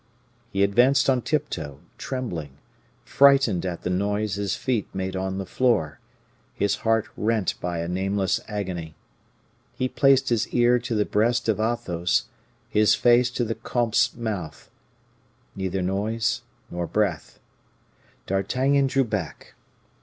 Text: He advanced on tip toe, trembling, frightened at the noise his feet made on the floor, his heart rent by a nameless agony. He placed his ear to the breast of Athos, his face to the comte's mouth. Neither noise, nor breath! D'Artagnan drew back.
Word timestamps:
He 0.49 0.63
advanced 0.63 1.11
on 1.11 1.21
tip 1.21 1.47
toe, 1.47 1.79
trembling, 1.99 2.57
frightened 3.05 3.67
at 3.67 3.83
the 3.83 3.91
noise 3.91 4.33
his 4.33 4.55
feet 4.55 4.87
made 4.95 5.15
on 5.15 5.37
the 5.37 5.45
floor, 5.45 5.99
his 6.55 6.77
heart 6.77 7.05
rent 7.15 7.53
by 7.61 7.77
a 7.81 7.87
nameless 7.87 8.39
agony. 8.47 8.95
He 9.75 9.87
placed 9.87 10.29
his 10.29 10.47
ear 10.47 10.79
to 10.79 10.95
the 10.95 11.05
breast 11.05 11.47
of 11.47 11.59
Athos, 11.59 12.25
his 12.67 12.95
face 12.95 13.29
to 13.29 13.43
the 13.43 13.53
comte's 13.53 14.15
mouth. 14.15 14.71
Neither 15.55 15.83
noise, 15.83 16.41
nor 16.71 16.87
breath! 16.87 17.39
D'Artagnan 18.25 18.87
drew 18.87 19.03
back. 19.03 19.53